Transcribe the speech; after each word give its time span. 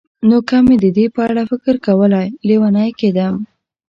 نو 0.27 0.37
که 0.47 0.57
مې 0.65 0.75
د 0.83 0.85
دې 0.97 1.05
په 1.15 1.21
اړه 1.29 1.43
فکر 1.51 1.75
کولای، 1.87 2.27
لېونی 2.47 2.89
کېدم. 2.99 3.35